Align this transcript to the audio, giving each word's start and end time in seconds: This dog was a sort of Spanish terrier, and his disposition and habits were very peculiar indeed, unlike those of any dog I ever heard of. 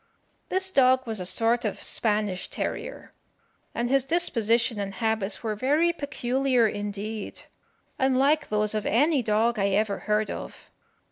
This 0.49 0.71
dog 0.71 1.05
was 1.05 1.19
a 1.19 1.27
sort 1.27 1.63
of 1.63 1.83
Spanish 1.83 2.47
terrier, 2.47 3.11
and 3.75 3.87
his 3.87 4.03
disposition 4.03 4.79
and 4.79 4.95
habits 4.95 5.43
were 5.43 5.53
very 5.53 5.93
peculiar 5.93 6.67
indeed, 6.67 7.41
unlike 7.99 8.49
those 8.49 8.73
of 8.73 8.87
any 8.87 9.21
dog 9.21 9.59
I 9.59 9.67
ever 9.69 9.99
heard 10.09 10.31
of. 10.31 10.71